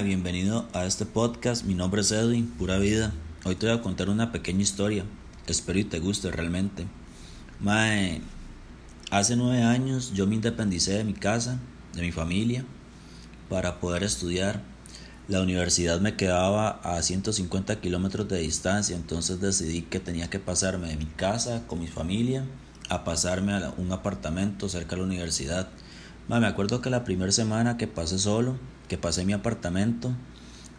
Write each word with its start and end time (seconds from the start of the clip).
Bienvenido 0.00 0.66
a 0.72 0.86
este 0.86 1.04
podcast. 1.04 1.64
Mi 1.64 1.74
nombre 1.74 2.00
es 2.00 2.10
Edwin, 2.10 2.48
pura 2.48 2.78
vida. 2.78 3.12
Hoy 3.44 3.54
te 3.54 3.66
voy 3.66 3.76
a 3.76 3.82
contar 3.82 4.08
una 4.08 4.32
pequeña 4.32 4.62
historia. 4.62 5.04
Espero 5.46 5.78
y 5.78 5.84
te 5.84 6.00
guste 6.00 6.30
realmente. 6.30 6.86
Mae, 7.60 8.22
hace 9.10 9.36
nueve 9.36 9.62
años 9.62 10.12
yo 10.12 10.26
me 10.26 10.34
independicé 10.34 10.94
de 10.94 11.04
mi 11.04 11.12
casa, 11.12 11.58
de 11.94 12.00
mi 12.00 12.10
familia, 12.10 12.64
para 13.48 13.80
poder 13.80 14.02
estudiar. 14.02 14.62
La 15.28 15.42
universidad 15.42 16.00
me 16.00 16.16
quedaba 16.16 16.80
a 16.82 17.00
150 17.00 17.80
kilómetros 17.80 18.28
de 18.28 18.40
distancia, 18.40 18.96
entonces 18.96 19.40
decidí 19.40 19.82
que 19.82 20.00
tenía 20.00 20.30
que 20.30 20.40
pasarme 20.40 20.88
de 20.88 20.96
mi 20.96 21.06
casa 21.06 21.64
con 21.66 21.78
mi 21.78 21.86
familia 21.86 22.44
a 22.88 23.04
pasarme 23.04 23.52
a 23.52 23.74
un 23.76 23.92
apartamento 23.92 24.68
cerca 24.68 24.96
de 24.96 25.02
la 25.02 25.06
universidad. 25.06 25.68
Mae, 26.28 26.40
me 26.40 26.46
acuerdo 26.46 26.80
que 26.80 26.90
la 26.90 27.04
primera 27.04 27.30
semana 27.30 27.76
que 27.76 27.86
pasé 27.86 28.18
solo, 28.18 28.56
que 28.88 28.98
pasé 28.98 29.22
en 29.22 29.28
mi 29.28 29.32
apartamento, 29.32 30.12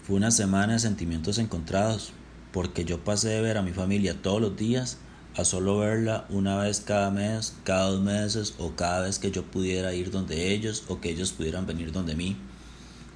fue 0.06 0.16
una 0.18 0.32
semana 0.32 0.74
de 0.74 0.80
sentimientos 0.80 1.38
encontrados, 1.38 2.12
porque 2.52 2.86
yo 2.86 3.04
pasé 3.04 3.30
de 3.30 3.42
ver 3.42 3.58
a 3.58 3.62
mi 3.62 3.72
familia 3.72 4.22
todos 4.22 4.42
los 4.42 4.56
días 4.56 4.98
a 5.36 5.46
solo 5.46 5.80
verla 5.80 6.26
una 6.30 6.58
vez 6.58 6.82
cada 6.82 7.10
mes, 7.10 7.56
cada 7.64 7.90
dos 7.90 8.02
meses 8.02 8.54
o 8.60 8.76
cada 8.76 9.02
vez 9.02 9.18
que 9.18 9.32
yo 9.32 9.44
pudiera 9.44 9.94
ir 9.94 10.12
donde 10.12 10.54
ellos 10.54 10.84
o 10.88 11.02
que 11.02 11.10
ellos 11.10 11.32
pudieran 11.32 11.66
venir 11.66 11.92
donde 11.92 12.16
mí. 12.16 12.38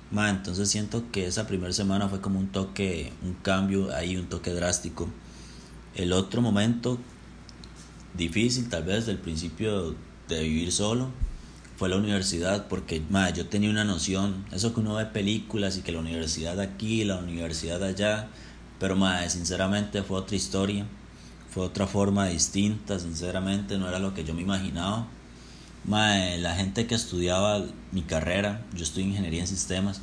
Ma, 0.10 0.30
entonces 0.30 0.70
siento 0.70 1.04
que 1.12 1.28
esa 1.28 1.46
primera 1.46 1.74
semana 1.74 2.08
fue 2.08 2.22
como 2.22 2.40
un 2.40 2.48
toque, 2.48 3.12
un 3.24 3.34
cambio 3.34 3.94
ahí, 3.94 4.18
un 4.18 4.28
toque 4.28 4.52
drástico. 4.52 5.10
El 5.96 6.14
otro 6.14 6.42
momento 6.42 6.98
difícil 8.16 8.70
tal 8.70 8.84
vez 8.84 9.06
del 9.06 9.18
principio 9.18 9.96
de 10.28 10.44
vivir 10.44 10.72
solo 10.72 11.10
fue 11.78 11.90
la 11.90 11.98
universidad 11.98 12.68
porque 12.68 13.04
ma, 13.10 13.30
yo 13.30 13.46
tenía 13.46 13.70
una 13.70 13.84
noción, 13.84 14.46
eso 14.52 14.74
que 14.74 14.80
uno 14.80 14.96
ve 14.96 15.06
películas 15.06 15.78
y 15.78 15.82
que 15.82 15.92
la 15.92 16.00
universidad 16.00 16.60
aquí, 16.60 17.04
la 17.04 17.18
universidad 17.18 17.84
allá, 17.84 18.28
pero 18.80 18.96
ma, 18.96 19.30
sinceramente 19.30 20.02
fue 20.02 20.18
otra 20.18 20.36
historia, 20.36 20.88
fue 21.52 21.64
otra 21.64 21.86
forma 21.86 22.28
distinta, 22.28 23.00
sinceramente 23.00 23.78
no 23.78 23.88
era 23.88 24.00
lo 24.00 24.16
que 24.16 24.24
yo 24.24 24.34
me 24.34 24.42
imaginaba. 24.42 25.08
Ma, 25.86 26.16
la 26.40 26.56
gente 26.56 26.88
que 26.88 26.96
estudiaba 26.96 27.64
mi 27.92 28.02
carrera, 28.02 28.66
yo 28.74 28.84
estudié 28.84 29.08
ingeniería 29.08 29.42
en 29.42 29.48
sistemas, 29.48 30.02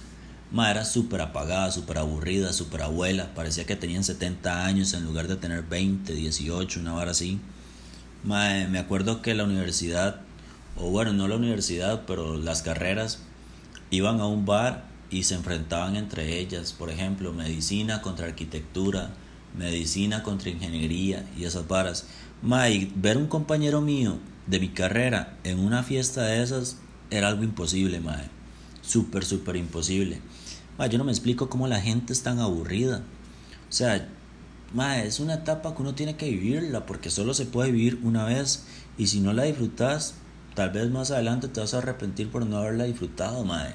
ma, 0.52 0.70
era 0.70 0.84
súper 0.84 1.22
apagada, 1.22 1.72
súper 1.72 1.98
aburrida, 1.98 2.52
súper 2.52 2.82
abuela, 2.82 3.34
parecía 3.34 3.66
que 3.66 3.74
tenían 3.74 4.04
70 4.04 4.64
años 4.64 4.94
en 4.94 5.04
lugar 5.04 5.26
de 5.26 5.36
tener 5.36 5.64
20, 5.64 6.12
18, 6.14 6.80
una 6.80 6.94
hora 6.94 7.10
así. 7.10 7.40
Ma, 8.22 8.66
me 8.70 8.78
acuerdo 8.78 9.22
que 9.22 9.34
la 9.34 9.42
universidad 9.44 10.20
o 10.76 10.90
bueno, 10.90 11.12
no 11.12 11.28
la 11.28 11.36
universidad, 11.36 12.04
pero 12.06 12.36
las 12.36 12.62
carreras, 12.62 13.20
iban 13.90 14.20
a 14.20 14.26
un 14.26 14.44
bar 14.44 14.86
y 15.10 15.24
se 15.24 15.34
enfrentaban 15.34 15.96
entre 15.96 16.38
ellas, 16.38 16.72
por 16.72 16.90
ejemplo, 16.90 17.32
medicina 17.32 18.02
contra 18.02 18.26
arquitectura, 18.26 19.10
medicina 19.56 20.22
contra 20.22 20.50
ingeniería 20.50 21.24
y 21.36 21.44
esas 21.44 21.68
varas. 21.68 22.06
Mike, 22.42 22.92
ver 22.96 23.16
un 23.16 23.26
compañero 23.26 23.80
mío 23.80 24.18
de 24.46 24.60
mi 24.60 24.68
carrera 24.68 25.38
en 25.44 25.60
una 25.60 25.82
fiesta 25.82 26.22
de 26.22 26.42
esas 26.42 26.78
era 27.10 27.28
algo 27.28 27.44
imposible, 27.44 28.00
mae. 28.00 28.28
Súper, 28.82 29.24
súper 29.24 29.56
imposible. 29.56 30.20
Mae, 30.76 30.90
yo 30.90 30.98
no 30.98 31.04
me 31.04 31.12
explico 31.12 31.48
cómo 31.48 31.68
la 31.68 31.80
gente 31.80 32.12
es 32.12 32.22
tan 32.22 32.40
aburrida. 32.40 33.02
O 33.68 33.72
sea, 33.72 34.08
mae, 34.72 35.06
es 35.06 35.20
una 35.20 35.34
etapa 35.34 35.74
que 35.74 35.82
uno 35.82 35.94
tiene 35.94 36.16
que 36.16 36.28
vivirla 36.28 36.84
porque 36.86 37.10
solo 37.10 37.32
se 37.34 37.46
puede 37.46 37.70
vivir 37.70 38.00
una 38.02 38.24
vez 38.24 38.64
y 38.98 39.06
si 39.06 39.20
no 39.20 39.32
la 39.32 39.44
disfrutas, 39.44 40.14
Tal 40.54 40.70
vez 40.70 40.88
más 40.90 41.10
adelante 41.10 41.48
te 41.48 41.60
vas 41.60 41.74
a 41.74 41.78
arrepentir 41.78 42.30
por 42.30 42.46
no 42.46 42.58
haberla 42.58 42.84
disfrutado, 42.84 43.44
madre. 43.44 43.74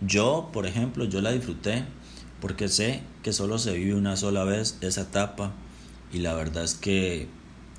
Yo, 0.00 0.50
por 0.52 0.66
ejemplo, 0.66 1.04
yo 1.04 1.20
la 1.20 1.30
disfruté 1.30 1.84
porque 2.40 2.68
sé 2.68 3.02
que 3.22 3.32
solo 3.32 3.58
se 3.58 3.74
vive 3.74 3.94
una 3.94 4.16
sola 4.16 4.44
vez 4.44 4.78
esa 4.80 5.02
etapa 5.02 5.52
y 6.12 6.18
la 6.18 6.34
verdad 6.34 6.64
es 6.64 6.74
que 6.74 7.28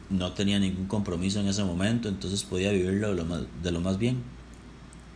no 0.09 0.34
tenía 0.34 0.59
ningún 0.59 0.88
compromiso 0.88 1.40
en 1.40 1.47
ese 1.47 1.64
momento, 1.64 2.09
entonces 2.09 2.44
podía 2.44 2.72
vivirlo 2.72 3.09
de 3.09 3.16
lo 3.16 3.25
más, 3.25 3.41
de 3.64 3.72
lo 3.72 3.81
más 3.81 3.97
bien. 3.97 4.24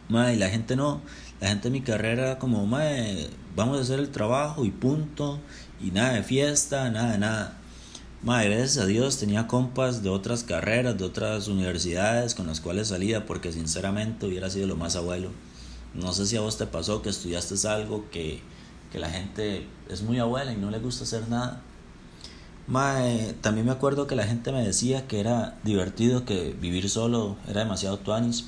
Madre, 0.09 0.35
y 0.35 0.37
la 0.37 0.49
gente 0.49 0.75
no, 0.75 1.01
la 1.41 1.49
gente 1.49 1.67
en 1.67 1.73
mi 1.73 1.81
carrera 1.81 2.23
era 2.23 2.39
como, 2.39 2.65
madre, 2.65 3.29
vamos 3.55 3.77
a 3.77 3.81
hacer 3.81 3.99
el 3.99 4.09
trabajo 4.09 4.65
y 4.65 4.71
punto, 4.71 5.39
y 5.81 5.91
nada 5.91 6.13
de 6.13 6.23
fiesta, 6.23 6.89
nada 6.91 7.13
de 7.13 7.17
nada. 7.17 7.57
Madre, 8.25 8.55
gracias 8.55 8.83
a 8.83 8.87
Dios 8.87 9.19
tenía 9.19 9.45
compas 9.45 10.01
de 10.01 10.09
otras 10.09 10.43
carreras, 10.43 10.97
de 10.97 11.03
otras 11.03 11.47
universidades 11.47 12.33
con 12.33 12.47
las 12.47 12.59
cuales 12.59 12.87
salía, 12.87 13.27
porque 13.27 13.51
sinceramente 13.51 14.25
hubiera 14.25 14.49
sido 14.49 14.65
lo 14.65 14.75
más 14.75 14.95
abuelo. 14.95 15.29
No 15.93 16.11
sé 16.11 16.25
si 16.25 16.35
a 16.35 16.41
vos 16.41 16.57
te 16.57 16.65
pasó 16.65 17.03
que 17.03 17.09
estudiaste 17.09 17.67
algo 17.67 18.09
que, 18.09 18.41
que 18.91 18.97
la 18.97 19.11
gente 19.11 19.67
es 19.89 20.01
muy 20.01 20.17
abuela 20.17 20.51
y 20.51 20.57
no 20.57 20.71
le 20.71 20.79
gusta 20.79 21.03
hacer 21.03 21.29
nada. 21.29 21.61
Mae, 22.65 23.33
también 23.41 23.67
me 23.67 23.71
acuerdo 23.71 24.07
que 24.07 24.15
la 24.15 24.25
gente 24.25 24.51
me 24.51 24.65
decía 24.65 25.05
que 25.07 25.19
era 25.19 25.59
divertido, 25.63 26.25
que 26.25 26.55
vivir 26.59 26.89
solo 26.89 27.37
era 27.47 27.59
demasiado 27.59 27.99
tuanis. 27.99 28.45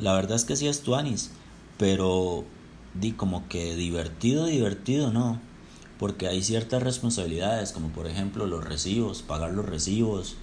La 0.00 0.12
verdad 0.14 0.34
es 0.34 0.44
que 0.44 0.56
sí 0.56 0.66
es 0.66 0.80
tuanis, 0.80 1.30
pero 1.78 2.44
di 2.94 3.12
como 3.12 3.46
que 3.46 3.76
divertido, 3.76 4.46
divertido 4.46 5.12
no 5.12 5.47
porque 5.98 6.28
hay 6.28 6.42
ciertas 6.42 6.82
responsabilidades, 6.82 7.72
como 7.72 7.88
por 7.88 8.06
ejemplo 8.06 8.46
los 8.46 8.64
recibos, 8.64 9.22
pagar 9.22 9.52
los 9.52 9.66
recibos, 9.66 10.36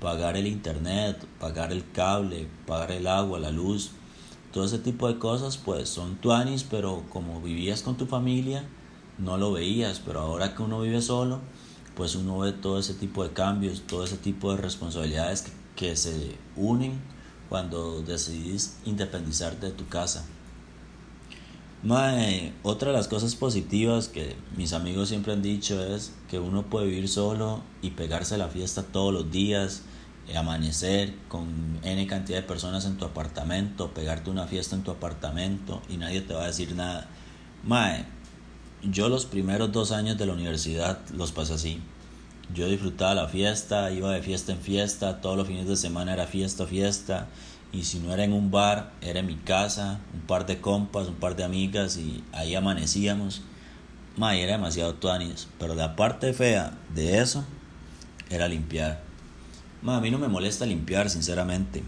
pagar 0.00 0.36
el 0.36 0.46
internet, 0.46 1.24
pagar 1.38 1.72
el 1.72 1.90
cable, 1.90 2.48
pagar 2.66 2.92
el 2.92 3.06
agua, 3.06 3.38
la 3.38 3.50
luz, 3.50 3.90
todo 4.52 4.64
ese 4.64 4.78
tipo 4.78 5.08
de 5.08 5.18
cosas 5.18 5.58
pues 5.58 5.88
son 5.88 6.16
tuanis, 6.16 6.64
pero 6.64 7.04
como 7.10 7.40
vivías 7.40 7.82
con 7.82 7.96
tu 7.96 8.06
familia 8.06 8.64
no 9.18 9.36
lo 9.36 9.52
veías, 9.52 10.00
pero 10.04 10.20
ahora 10.20 10.54
que 10.54 10.62
uno 10.62 10.80
vive 10.80 11.02
solo, 11.02 11.40
pues 11.94 12.14
uno 12.14 12.38
ve 12.38 12.52
todo 12.52 12.78
ese 12.78 12.94
tipo 12.94 13.22
de 13.22 13.32
cambios, 13.32 13.82
todo 13.82 14.04
ese 14.04 14.16
tipo 14.16 14.52
de 14.52 14.62
responsabilidades 14.62 15.42
que, 15.42 15.50
que 15.76 15.96
se 15.96 16.36
unen 16.56 17.00
cuando 17.48 18.00
decidís 18.02 18.78
independizarte 18.84 19.66
de 19.66 19.72
tu 19.72 19.86
casa. 19.88 20.24
Mae, 21.82 22.52
otra 22.62 22.90
de 22.90 22.96
las 22.98 23.08
cosas 23.08 23.34
positivas 23.36 24.08
que 24.08 24.36
mis 24.54 24.74
amigos 24.74 25.08
siempre 25.08 25.32
han 25.32 25.40
dicho 25.40 25.82
es 25.82 26.12
que 26.28 26.38
uno 26.38 26.64
puede 26.66 26.88
vivir 26.88 27.08
solo 27.08 27.62
y 27.80 27.92
pegarse 27.92 28.34
a 28.34 28.38
la 28.38 28.48
fiesta 28.48 28.82
todos 28.82 29.14
los 29.14 29.30
días, 29.30 29.84
eh, 30.28 30.36
amanecer 30.36 31.14
con 31.28 31.80
N 31.82 32.06
cantidad 32.06 32.40
de 32.40 32.46
personas 32.46 32.84
en 32.84 32.98
tu 32.98 33.06
apartamento, 33.06 33.94
pegarte 33.94 34.28
una 34.28 34.46
fiesta 34.46 34.76
en 34.76 34.82
tu 34.82 34.90
apartamento 34.90 35.80
y 35.88 35.96
nadie 35.96 36.20
te 36.20 36.34
va 36.34 36.42
a 36.42 36.48
decir 36.48 36.74
nada. 36.74 37.08
Mae, 37.64 38.04
yo 38.82 39.08
los 39.08 39.24
primeros 39.24 39.72
dos 39.72 39.90
años 39.90 40.18
de 40.18 40.26
la 40.26 40.34
universidad 40.34 40.98
los 41.14 41.32
pasé 41.32 41.54
así. 41.54 41.80
Yo 42.52 42.68
disfrutaba 42.68 43.14
la 43.14 43.28
fiesta, 43.28 43.90
iba 43.90 44.12
de 44.12 44.20
fiesta 44.20 44.52
en 44.52 44.58
fiesta, 44.58 45.22
todos 45.22 45.38
los 45.38 45.46
fines 45.46 45.66
de 45.66 45.76
semana 45.76 46.12
era 46.12 46.26
fiesta, 46.26 46.66
fiesta 46.66 47.28
y 47.72 47.84
si 47.84 48.00
no 48.00 48.12
era 48.12 48.24
en 48.24 48.32
un 48.32 48.50
bar, 48.50 48.92
era 49.00 49.20
en 49.20 49.26
mi 49.26 49.36
casa, 49.36 50.00
un 50.12 50.20
par 50.22 50.46
de 50.46 50.60
compas, 50.60 51.06
un 51.06 51.14
par 51.14 51.36
de 51.36 51.44
amigas 51.44 51.96
y 51.96 52.24
ahí 52.32 52.54
amanecíamos. 52.54 53.42
Ma, 54.16 54.34
era 54.34 54.52
demasiado 54.52 54.94
tuanis, 54.94 55.48
pero 55.58 55.74
la 55.74 55.94
parte 55.94 56.32
fea 56.32 56.76
de 56.94 57.20
eso 57.20 57.44
era 58.28 58.48
limpiar. 58.48 59.02
Ma, 59.82 59.96
a 59.96 60.00
mí 60.00 60.10
no 60.10 60.18
me 60.18 60.28
molesta 60.28 60.66
limpiar, 60.66 61.10
sinceramente. 61.10 61.82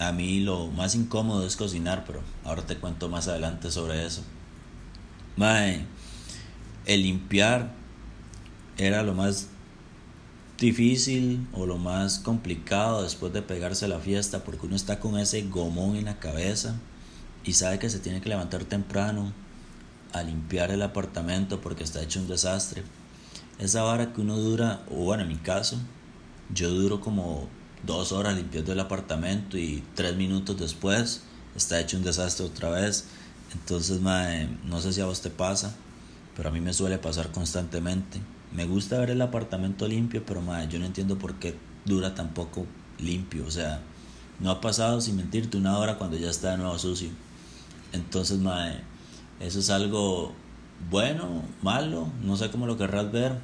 A 0.00 0.10
mí 0.10 0.40
lo 0.40 0.66
más 0.68 0.96
incómodo 0.96 1.46
es 1.46 1.56
cocinar, 1.56 2.04
pero 2.04 2.20
ahora 2.44 2.62
te 2.62 2.76
cuento 2.76 3.08
más 3.08 3.28
adelante 3.28 3.70
sobre 3.70 4.04
eso. 4.04 4.22
Ma, 5.36 5.64
el 6.86 7.02
limpiar 7.02 7.70
era 8.76 9.04
lo 9.04 9.14
más 9.14 9.48
difícil 10.58 11.46
o 11.52 11.66
lo 11.66 11.78
más 11.78 12.18
complicado 12.18 13.02
después 13.02 13.32
de 13.32 13.42
pegarse 13.42 13.88
la 13.88 13.98
fiesta 13.98 14.44
porque 14.44 14.66
uno 14.66 14.76
está 14.76 15.00
con 15.00 15.18
ese 15.18 15.42
gomón 15.42 15.96
en 15.96 16.04
la 16.04 16.18
cabeza 16.18 16.76
y 17.44 17.54
sabe 17.54 17.78
que 17.78 17.90
se 17.90 17.98
tiene 17.98 18.20
que 18.20 18.28
levantar 18.28 18.64
temprano 18.64 19.32
a 20.12 20.22
limpiar 20.22 20.70
el 20.70 20.82
apartamento 20.82 21.60
porque 21.60 21.84
está 21.84 22.02
hecho 22.02 22.20
un 22.20 22.28
desastre. 22.28 22.82
Esa 23.58 23.82
vara 23.82 24.12
que 24.12 24.20
uno 24.20 24.36
dura, 24.36 24.82
o 24.90 24.96
bueno, 24.96 25.24
en 25.24 25.28
mi 25.28 25.36
caso, 25.36 25.78
yo 26.52 26.70
duro 26.70 27.00
como 27.00 27.48
dos 27.84 28.12
horas 28.12 28.36
limpiando 28.36 28.72
el 28.72 28.80
apartamento 28.80 29.58
y 29.58 29.82
tres 29.94 30.16
minutos 30.16 30.58
después 30.58 31.22
está 31.54 31.80
hecho 31.80 31.96
un 31.96 32.04
desastre 32.04 32.46
otra 32.46 32.70
vez. 32.70 33.06
Entonces, 33.52 34.00
no 34.00 34.80
sé 34.80 34.92
si 34.92 35.00
a 35.00 35.06
vos 35.06 35.20
te 35.20 35.30
pasa, 35.30 35.74
pero 36.36 36.48
a 36.48 36.52
mí 36.52 36.60
me 36.60 36.72
suele 36.72 36.98
pasar 36.98 37.30
constantemente. 37.30 38.20
Me 38.54 38.66
gusta 38.66 38.98
ver 39.00 39.10
el 39.10 39.20
apartamento 39.20 39.88
limpio, 39.88 40.24
pero 40.24 40.40
madre, 40.40 40.68
yo 40.70 40.78
no 40.78 40.86
entiendo 40.86 41.18
por 41.18 41.34
qué 41.34 41.56
dura 41.84 42.14
tan 42.14 42.32
poco 42.34 42.66
limpio. 42.98 43.44
O 43.46 43.50
sea, 43.50 43.80
no 44.38 44.50
ha 44.50 44.60
pasado, 44.60 45.00
sin 45.00 45.16
mentirte, 45.16 45.56
una 45.56 45.76
hora 45.78 45.98
cuando 45.98 46.16
ya 46.16 46.30
está 46.30 46.52
de 46.52 46.58
nuevo 46.58 46.78
sucio. 46.78 47.08
Entonces, 47.92 48.38
madre, 48.38 48.80
eso 49.40 49.58
es 49.58 49.70
algo 49.70 50.32
bueno, 50.90 51.42
malo, 51.62 52.08
no 52.22 52.36
sé 52.36 52.50
cómo 52.50 52.66
lo 52.66 52.76
querrás 52.76 53.10
ver. 53.10 53.38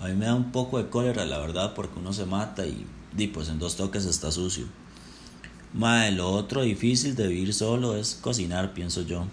A 0.00 0.08
mí 0.08 0.14
me 0.14 0.26
da 0.26 0.34
un 0.34 0.50
poco 0.50 0.78
de 0.78 0.88
cólera, 0.88 1.24
la 1.24 1.38
verdad, 1.38 1.74
porque 1.74 1.98
uno 2.00 2.12
se 2.12 2.26
mata 2.26 2.66
y, 2.66 2.86
y 3.16 3.28
pues 3.28 3.48
en 3.48 3.60
dos 3.60 3.76
toques 3.76 4.04
está 4.04 4.32
sucio. 4.32 4.66
Madre, 5.72 6.12
lo 6.12 6.30
otro 6.30 6.62
difícil 6.62 7.14
de 7.14 7.28
vivir 7.28 7.54
solo 7.54 7.96
es 7.96 8.18
cocinar, 8.20 8.74
pienso 8.74 9.02
yo. 9.02 9.26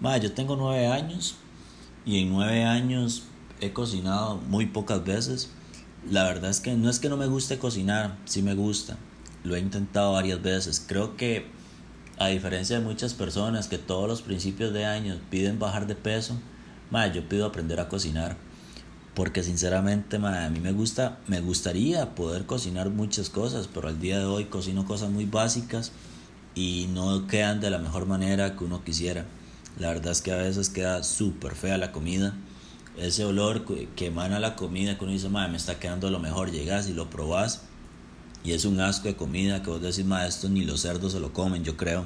Madre, 0.00 0.28
yo 0.28 0.32
tengo 0.32 0.56
nueve 0.56 0.86
años 0.86 1.36
y 2.06 2.20
en 2.20 2.30
nueve 2.30 2.64
años 2.64 3.24
he 3.60 3.72
cocinado 3.72 4.36
muy 4.36 4.66
pocas 4.66 5.04
veces. 5.04 5.50
La 6.10 6.24
verdad 6.24 6.50
es 6.50 6.60
que 6.60 6.74
no 6.74 6.90
es 6.90 6.98
que 6.98 7.08
no 7.08 7.16
me 7.16 7.26
guste 7.26 7.58
cocinar, 7.58 8.18
sí 8.24 8.42
me 8.42 8.54
gusta. 8.54 8.96
Lo 9.42 9.56
he 9.56 9.60
intentado 9.60 10.12
varias 10.12 10.42
veces. 10.42 10.84
Creo 10.86 11.16
que 11.16 11.46
a 12.18 12.28
diferencia 12.28 12.78
de 12.78 12.84
muchas 12.84 13.14
personas 13.14 13.68
que 13.68 13.78
todos 13.78 14.08
los 14.08 14.22
principios 14.22 14.72
de 14.72 14.84
año 14.84 15.18
piden 15.30 15.58
bajar 15.58 15.86
de 15.86 15.94
peso, 15.94 16.38
yo 17.12 17.28
pido 17.28 17.46
aprender 17.46 17.80
a 17.80 17.88
cocinar. 17.88 18.36
Porque 19.14 19.42
sinceramente, 19.42 20.16
a 20.16 20.50
mí 20.50 20.60
me 20.60 20.72
gusta, 20.72 21.18
me 21.26 21.40
gustaría 21.40 22.14
poder 22.14 22.46
cocinar 22.46 22.90
muchas 22.90 23.30
cosas, 23.30 23.68
pero 23.72 23.88
al 23.88 24.00
día 24.00 24.18
de 24.18 24.24
hoy 24.24 24.46
cocino 24.46 24.86
cosas 24.86 25.10
muy 25.10 25.24
básicas 25.24 25.92
y 26.54 26.88
no 26.92 27.26
quedan 27.26 27.60
de 27.60 27.70
la 27.70 27.78
mejor 27.78 28.06
manera 28.06 28.56
que 28.56 28.64
uno 28.64 28.84
quisiera. 28.84 29.24
La 29.78 29.88
verdad 29.88 30.12
es 30.12 30.22
que 30.22 30.32
a 30.32 30.36
veces 30.36 30.68
queda 30.68 31.02
súper 31.02 31.54
fea 31.54 31.78
la 31.78 31.90
comida. 31.92 32.34
Ese 32.96 33.24
olor 33.24 33.64
que 33.64 34.06
emana 34.06 34.38
la 34.38 34.56
comida, 34.56 34.96
que 34.96 35.04
uno 35.04 35.12
dice, 35.12 35.28
madre, 35.28 35.50
me 35.50 35.56
está 35.56 35.78
quedando 35.78 36.10
lo 36.10 36.20
mejor. 36.20 36.50
Llegas 36.50 36.88
y 36.88 36.92
lo 36.92 37.10
probas 37.10 37.62
y 38.44 38.52
es 38.52 38.66
un 38.66 38.78
asco 38.78 39.08
de 39.08 39.16
comida 39.16 39.62
que 39.62 39.70
vos 39.70 39.80
decís, 39.80 40.04
madre, 40.04 40.28
esto 40.28 40.50
ni 40.50 40.64
los 40.64 40.82
cerdos 40.82 41.12
se 41.12 41.20
lo 41.20 41.32
comen, 41.32 41.64
yo 41.64 41.78
creo. 41.78 42.04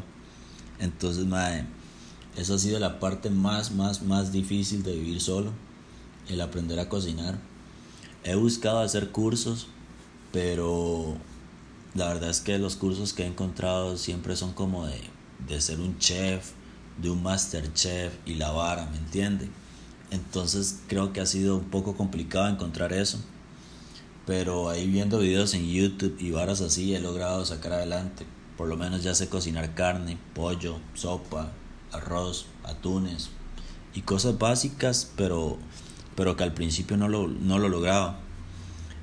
Entonces, 0.79 1.27
madre, 1.27 1.67
esa 2.37 2.55
ha 2.55 2.59
sido 2.59 2.79
la 2.79 3.01
parte 3.01 3.29
más, 3.29 3.73
más, 3.73 4.03
más 4.03 4.31
difícil 4.31 4.85
de 4.85 4.95
vivir 4.95 5.21
solo, 5.21 5.51
el 6.29 6.41
aprender 6.41 6.79
a 6.79 6.89
cocinar. 6.89 7.41
He 8.23 8.37
buscado 8.37 8.79
hacer 8.79 9.11
cursos, 9.11 9.67
pero 10.33 11.17
la 11.95 12.07
verdad 12.07 12.31
es 12.31 12.41
que 12.41 12.57
los 12.61 12.77
cursos 12.77 13.13
que 13.13 13.25
he 13.25 13.27
encontrado 13.27 13.97
siempre 13.97 14.37
son 14.37 14.53
como 14.53 14.87
de, 14.87 15.01
de 15.49 15.61
ser 15.61 15.81
un 15.81 15.99
chef, 15.99 16.53
de 17.03 17.11
un 17.11 17.21
master 17.21 17.73
chef 17.75 18.15
y 18.27 18.35
la 18.35 18.53
vara, 18.53 18.87
¿me 18.87 18.99
entiende? 18.99 19.49
Entonces 20.11 20.81
creo 20.89 21.13
que 21.13 21.21
ha 21.21 21.27
sido 21.27 21.57
un 21.57 21.65
poco 21.65 21.97
complicado 21.97 22.49
encontrar 22.49 22.93
eso. 22.93 23.19
Pero 24.27 24.69
ahí 24.69 24.87
viendo 24.87 25.19
videos 25.19 25.55
en 25.55 25.67
YouTube 25.67 26.17
y 26.21 26.31
varas 26.31 26.61
así 26.61 26.95
he 26.95 27.01
logrado 27.01 27.45
sacar 27.45 27.73
adelante. 27.73 28.27
Por 28.57 28.69
lo 28.69 28.77
menos 28.77 29.03
ya 29.03 29.15
sé 29.15 29.29
cocinar 29.29 29.75
carne, 29.75 30.19
pollo, 30.35 30.79
sopa, 30.95 31.53
arroz, 31.93 32.47
atunes 32.65 33.31
y 33.95 34.03
cosas 34.03 34.39
básicas, 34.39 35.13
pero, 35.17 35.59
pero 36.15 36.37
que 36.37 36.45
al 36.45 36.55
principio 36.55 36.97
no 36.97 37.09
lo, 37.09 37.29
no 37.29 37.59
lo 37.59 37.69
lograba. 37.69 38.21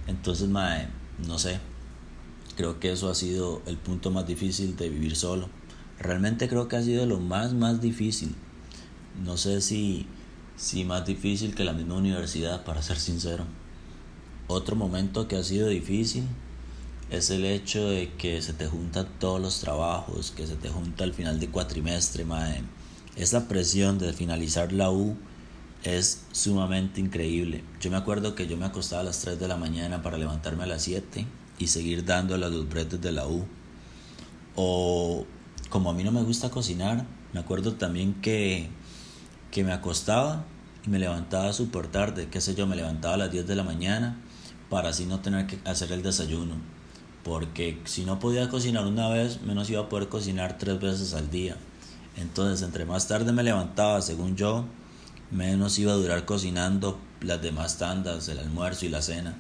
Entonces, 0.08 0.50
mae, 0.50 0.88
no 1.26 1.40
sé, 1.40 1.60
creo 2.56 2.80
que 2.80 2.92
eso 2.92 3.10
ha 3.10 3.16
sido 3.16 3.62
el 3.66 3.78
punto 3.78 4.12
más 4.12 4.28
difícil 4.28 4.76
de 4.76 4.90
vivir 4.90 5.16
solo. 5.16 5.50
Realmente 6.00 6.48
creo 6.48 6.68
que 6.68 6.76
ha 6.76 6.84
sido 6.84 7.06
lo 7.06 7.20
más, 7.20 7.54
más 7.54 7.82
difícil. 7.82 8.36
No 9.24 9.38
sé 9.38 9.62
si, 9.62 10.08
si 10.58 10.84
más 10.84 11.06
difícil 11.06 11.56
que 11.56 11.64
la 11.64 11.74
misma 11.74 11.96
universidad, 11.96 12.64
para 12.64 12.82
ser 12.82 12.98
sincero. 12.98 13.46
Otro 14.48 14.76
momento 14.76 15.28
que 15.28 15.38
ha 15.38 15.44
sido 15.44 15.68
difícil 15.68 16.24
es 17.10 17.30
el 17.30 17.46
hecho 17.46 17.90
de 17.90 18.14
que 18.14 18.42
se 18.42 18.54
te 18.54 18.68
juntan 18.68 19.08
todos 19.20 19.42
los 19.42 19.60
trabajos, 19.60 20.32
que 20.32 20.48
se 20.48 20.56
te 20.56 20.70
junta 20.70 21.04
al 21.04 21.14
final 21.14 21.40
de 21.40 21.50
cuatrimestre, 21.50 22.26
mae. 22.26 22.62
Esa 23.16 23.48
presión 23.48 23.98
de 23.98 24.14
finalizar 24.14 24.74
la 24.74 24.92
U 24.92 25.16
es 25.84 26.24
sumamente 26.32 27.00
increíble. 27.00 27.64
Yo 27.80 27.92
me 27.92 27.98
acuerdo 27.98 28.36
que 28.36 28.48
yo 28.48 28.58
me 28.58 28.66
acostaba 28.66 29.02
a 29.02 29.06
las 29.06 29.22
3 29.22 29.40
de 29.40 29.48
la 29.48 29.56
mañana 29.56 30.02
para 30.02 30.18
levantarme 30.18 30.64
a 30.64 30.68
las 30.68 30.82
7 30.84 31.26
y 31.60 31.68
seguir 31.68 32.06
dándole 32.06 32.46
a 32.46 32.50
los 32.50 32.68
bretes 32.68 33.00
de 33.02 33.12
la 33.12 33.28
U. 33.28 33.46
O 34.56 35.26
como 35.70 35.90
a 35.90 35.94
mí 35.94 36.04
no 36.04 36.12
me 36.12 36.24
gusta 36.24 36.50
cocinar, 36.50 37.06
me 37.34 37.40
acuerdo 37.40 37.74
también 37.74 38.14
que, 38.16 38.70
que 39.56 39.64
me 39.64 39.72
acostaba 39.72 40.44
y 40.86 40.90
me 40.90 41.00
levantaba 41.00 41.54
súper 41.54 41.88
tarde, 41.88 42.28
qué 42.30 42.42
sé 42.42 42.56
yo, 42.56 42.68
me 42.68 42.76
levantaba 42.76 43.14
a 43.14 43.18
las 43.18 43.32
10 43.32 43.48
de 43.48 43.56
la 43.56 43.64
mañana 43.64 44.18
para 44.70 44.90
así 44.90 45.06
no 45.06 45.22
tener 45.22 45.48
que 45.48 45.58
hacer 45.64 45.94
el 45.94 46.04
desayuno. 46.04 46.56
Porque 47.24 47.80
si 47.86 48.04
no 48.04 48.20
podía 48.20 48.50
cocinar 48.50 48.86
una 48.86 49.08
vez, 49.08 49.42
menos 49.44 49.70
iba 49.70 49.80
a 49.80 49.88
poder 49.88 50.10
cocinar 50.10 50.58
tres 50.58 50.82
veces 50.82 51.14
al 51.14 51.32
día. 51.32 51.56
Entonces, 52.18 52.66
entre 52.66 52.84
más 52.84 53.08
tarde 53.08 53.32
me 53.32 53.44
levantaba, 53.44 54.02
según 54.02 54.36
yo, 54.36 54.66
menos 55.32 55.80
iba 55.80 55.94
a 55.94 55.96
durar 55.96 56.26
cocinando 56.26 57.00
las 57.22 57.42
demás 57.42 57.78
tandas, 57.78 58.28
el 58.28 58.40
almuerzo 58.40 58.86
y 58.86 58.90
la 58.90 59.02
cena. 59.02 59.38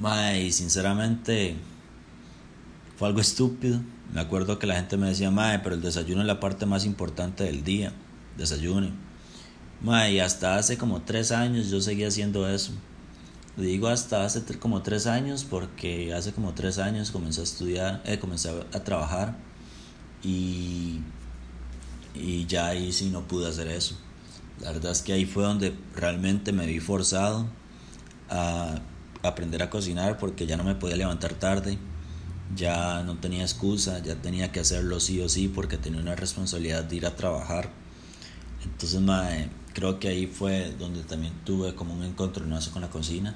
Mae, 0.00 0.42
y 0.42 0.50
sinceramente 0.50 1.54
fue 2.96 3.06
algo 3.06 3.20
estúpido. 3.20 3.78
Me 4.12 4.20
acuerdo 4.20 4.58
que 4.58 4.66
la 4.66 4.74
gente 4.74 4.96
me 4.96 5.06
decía, 5.06 5.30
Mae, 5.30 5.60
pero 5.60 5.76
el 5.76 5.82
desayuno 5.82 6.22
es 6.22 6.26
la 6.26 6.40
parte 6.40 6.66
más 6.66 6.84
importante 6.84 7.44
del 7.44 7.62
día. 7.62 7.92
Desayune. 8.36 8.92
Mae, 9.82 10.14
y 10.14 10.20
hasta 10.20 10.56
hace 10.56 10.78
como 10.78 11.02
tres 11.02 11.30
años 11.30 11.70
yo 11.70 11.80
seguía 11.80 12.08
haciendo 12.08 12.48
eso. 12.48 12.72
Digo 13.56 13.88
hasta 13.88 14.24
hace 14.24 14.42
como 14.58 14.82
tres 14.82 15.06
años 15.06 15.44
porque 15.44 16.12
hace 16.12 16.32
como 16.32 16.54
tres 16.54 16.78
años 16.78 17.10
comencé 17.12 17.40
a 17.40 17.44
estudiar, 17.44 18.02
eh, 18.04 18.18
comencé 18.18 18.50
a, 18.50 18.82
trabajar 18.82 19.36
y, 20.24 21.00
y 22.14 22.46
ya 22.46 22.68
ahí 22.68 22.92
sí 22.92 23.10
no 23.10 23.28
pude 23.28 23.48
hacer 23.48 23.68
eso. 23.68 23.96
La 24.60 24.72
verdad 24.72 24.92
es 24.92 25.02
que 25.02 25.12
ahí 25.12 25.24
fue 25.24 25.44
donde 25.44 25.74
realmente 25.94 26.52
me 26.52 26.66
vi 26.66 26.80
forzado 26.80 27.46
a 28.28 28.80
aprender 29.22 29.62
a 29.62 29.70
cocinar 29.70 30.18
porque 30.18 30.46
ya 30.46 30.56
no 30.56 30.64
me 30.64 30.74
podía 30.74 30.96
levantar 30.96 31.34
tarde, 31.34 31.78
ya 32.56 33.02
no 33.04 33.18
tenía 33.18 33.42
excusa, 33.42 34.00
ya 34.00 34.16
tenía 34.16 34.52
que 34.52 34.60
hacerlo 34.60 34.98
sí 34.98 35.20
o 35.20 35.28
sí 35.28 35.48
porque 35.48 35.76
tenía 35.76 36.00
una 36.00 36.14
responsabilidad 36.14 36.84
de 36.84 36.96
ir 36.96 37.06
a 37.06 37.14
trabajar. 37.14 37.70
Entonces, 38.64 39.00
mae, 39.00 39.50
creo 39.72 39.98
que 39.98 40.08
ahí 40.08 40.26
fue 40.26 40.72
donde 40.78 41.02
también 41.02 41.32
tuve 41.44 41.74
como 41.74 41.94
un 41.94 42.02
encontronazo 42.02 42.70
con 42.72 42.82
la 42.82 42.90
cocina. 42.90 43.34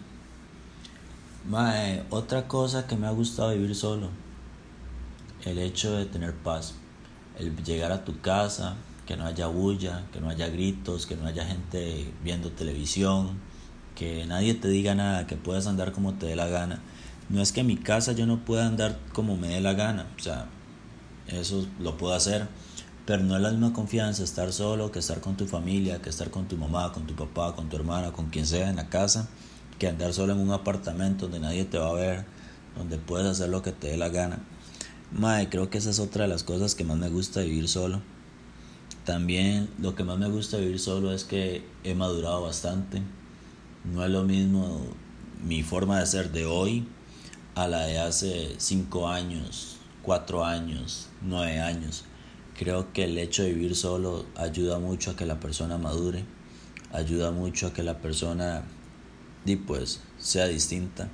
Mae, 1.48 2.04
otra 2.10 2.48
cosa 2.48 2.86
que 2.86 2.96
me 2.96 3.06
ha 3.06 3.10
gustado 3.10 3.50
vivir 3.50 3.74
solo, 3.74 4.10
el 5.44 5.58
hecho 5.58 5.96
de 5.96 6.06
tener 6.06 6.34
paz, 6.34 6.74
el 7.38 7.56
llegar 7.64 7.92
a 7.92 8.04
tu 8.04 8.20
casa, 8.20 8.76
que 9.06 9.16
no 9.16 9.24
haya 9.24 9.46
bulla, 9.46 10.04
que 10.12 10.20
no 10.20 10.28
haya 10.28 10.48
gritos, 10.48 11.06
que 11.06 11.16
no 11.16 11.26
haya 11.26 11.46
gente 11.46 12.12
viendo 12.22 12.52
televisión, 12.52 13.38
que 13.94 14.26
nadie 14.26 14.54
te 14.54 14.68
diga 14.68 14.94
nada, 14.94 15.26
que 15.26 15.36
puedas 15.36 15.66
andar 15.66 15.92
como 15.92 16.14
te 16.14 16.26
dé 16.26 16.36
la 16.36 16.46
gana. 16.48 16.80
No 17.30 17.40
es 17.40 17.52
que 17.52 17.60
en 17.60 17.68
mi 17.68 17.76
casa 17.76 18.12
yo 18.12 18.26
no 18.26 18.44
pueda 18.44 18.66
andar 18.66 18.98
como 19.12 19.36
me 19.36 19.48
dé 19.48 19.60
la 19.60 19.72
gana, 19.72 20.06
o 20.18 20.22
sea, 20.22 20.46
eso 21.26 21.66
lo 21.80 21.96
puedo 21.96 22.14
hacer, 22.14 22.48
pero 23.08 23.24
no 23.24 23.36
es 23.36 23.40
la 23.40 23.50
misma 23.52 23.72
confianza 23.72 24.22
estar 24.22 24.52
solo 24.52 24.92
que 24.92 24.98
estar 24.98 25.22
con 25.22 25.34
tu 25.34 25.46
familia, 25.46 26.02
que 26.02 26.10
estar 26.10 26.30
con 26.30 26.46
tu 26.46 26.58
mamá, 26.58 26.92
con 26.92 27.06
tu 27.06 27.14
papá, 27.14 27.56
con 27.56 27.70
tu 27.70 27.76
hermana, 27.76 28.12
con 28.12 28.28
quien 28.28 28.44
sea 28.44 28.68
en 28.68 28.76
la 28.76 28.90
casa, 28.90 29.30
que 29.78 29.88
andar 29.88 30.12
solo 30.12 30.34
en 30.34 30.40
un 30.40 30.50
apartamento 30.52 31.24
donde 31.24 31.40
nadie 31.40 31.64
te 31.64 31.78
va 31.78 31.88
a 31.88 31.94
ver, 31.94 32.26
donde 32.76 32.98
puedes 32.98 33.26
hacer 33.26 33.48
lo 33.48 33.62
que 33.62 33.72
te 33.72 33.86
dé 33.86 33.96
la 33.96 34.10
gana. 34.10 34.40
Mae, 35.10 35.48
creo 35.48 35.70
que 35.70 35.78
esa 35.78 35.88
es 35.88 36.00
otra 36.00 36.24
de 36.24 36.28
las 36.28 36.44
cosas 36.44 36.74
que 36.74 36.84
más 36.84 36.98
me 36.98 37.08
gusta 37.08 37.40
vivir 37.40 37.66
solo. 37.68 38.02
También 39.06 39.70
lo 39.78 39.94
que 39.94 40.04
más 40.04 40.18
me 40.18 40.28
gusta 40.28 40.58
vivir 40.58 40.78
solo 40.78 41.14
es 41.14 41.24
que 41.24 41.64
he 41.84 41.94
madurado 41.94 42.42
bastante. 42.42 43.00
No 43.90 44.04
es 44.04 44.10
lo 44.10 44.24
mismo 44.24 44.82
mi 45.42 45.62
forma 45.62 45.98
de 45.98 46.04
ser 46.04 46.30
de 46.30 46.44
hoy 46.44 46.86
a 47.54 47.68
la 47.68 47.86
de 47.86 48.00
hace 48.00 48.54
5 48.58 49.08
años, 49.08 49.78
4 50.02 50.44
años, 50.44 51.08
9 51.22 51.58
años. 51.58 52.04
Creo 52.58 52.92
que 52.92 53.04
el 53.04 53.16
hecho 53.18 53.44
de 53.44 53.52
vivir 53.52 53.76
solo 53.76 54.26
ayuda 54.36 54.80
mucho 54.80 55.12
a 55.12 55.16
que 55.16 55.24
la 55.24 55.38
persona 55.38 55.78
madure, 55.78 56.24
ayuda 56.92 57.30
mucho 57.30 57.68
a 57.68 57.72
que 57.72 57.84
la 57.84 57.98
persona 57.98 58.64
pues 59.56 60.00
sea 60.18 60.48
distinta. 60.48 61.08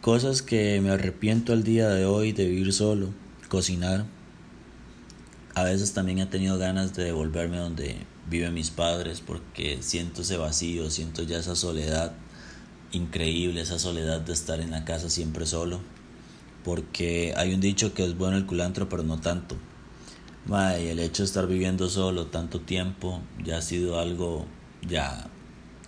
cosas 0.00 0.40
que 0.40 0.80
me 0.80 0.90
arrepiento 0.90 1.52
al 1.52 1.62
día 1.62 1.90
de 1.90 2.06
hoy 2.06 2.32
de 2.32 2.46
vivir 2.46 2.72
solo, 2.72 3.10
cocinar. 3.48 4.06
A 5.54 5.64
veces 5.64 5.92
también 5.92 6.18
he 6.18 6.26
tenido 6.26 6.56
ganas 6.58 6.94
de 6.94 7.04
devolverme 7.04 7.58
donde 7.58 7.96
viven 8.28 8.54
mis 8.54 8.70
padres 8.70 9.20
porque 9.20 9.82
siento 9.82 10.22
ese 10.22 10.38
vacío, 10.38 10.90
siento 10.90 11.24
ya 11.24 11.38
esa 11.38 11.54
soledad 11.54 12.14
increíble, 12.92 13.60
esa 13.60 13.78
soledad 13.78 14.22
de 14.22 14.32
estar 14.32 14.60
en 14.60 14.70
la 14.70 14.86
casa 14.86 15.10
siempre 15.10 15.44
solo 15.44 15.80
porque 16.64 17.34
hay 17.36 17.54
un 17.54 17.60
dicho 17.60 17.94
que 17.94 18.04
es 18.04 18.16
bueno 18.16 18.36
el 18.36 18.46
culantro, 18.46 18.88
pero 18.88 19.02
no 19.02 19.20
tanto. 19.20 19.56
y 20.48 20.86
el 20.86 20.98
hecho 20.98 21.22
de 21.22 21.26
estar 21.26 21.46
viviendo 21.46 21.88
solo 21.88 22.26
tanto 22.26 22.60
tiempo 22.60 23.20
ya 23.44 23.58
ha 23.58 23.62
sido 23.62 23.98
algo 23.98 24.46
ya 24.86 25.28